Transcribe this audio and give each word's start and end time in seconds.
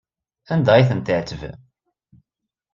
Anda 0.53 0.71
ay 0.75 0.87
tent-tɛettbem? 0.89 1.57